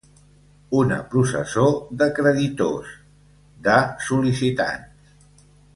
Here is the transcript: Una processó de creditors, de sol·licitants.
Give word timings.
Una 0.77 0.95
processó 1.11 1.65
de 2.01 2.07
creditors, 2.21 2.95
de 3.69 3.77
sol·licitants. 4.07 5.47